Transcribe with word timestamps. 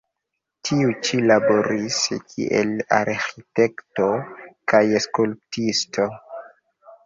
Tiu 0.69 0.93
ĉi 1.07 1.19
laboris 1.31 1.99
kiel 2.33 2.73
arĥitekto 3.01 4.09
kaj 4.75 4.83
skulptisto. 5.09 6.13